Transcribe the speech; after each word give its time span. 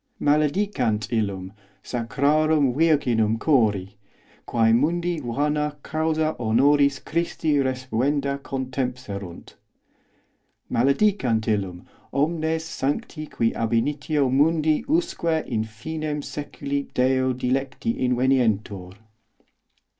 os 0.15 0.25
Maledicant 0.25 1.11
illum 1.13 1.53
sacrarum 1.83 2.73
virginum 2.73 3.37
chori, 3.37 3.93
quæ 4.47 4.73
mundi 4.75 5.19
vana 5.19 5.77
causa 5.83 6.35
honoris 6.39 6.97
Christi 6.97 7.59
respuenda 7.61 8.39
contempserunt. 8.41 9.53
Male 10.71 10.89
os 10.89 10.97
dicant 10.97 11.47
illum 11.47 11.85
omnes 12.11 12.65
sancti 12.65 13.27
qui 13.27 13.53
ab 13.53 13.73
initio 13.73 14.27
mundi 14.31 14.83
usque 14.87 15.43
in 15.45 15.63
finem 15.63 16.23
seculi 16.23 16.89
Deo 16.95 17.31
dilecti 17.33 17.95
inveniuntur. 18.01 18.95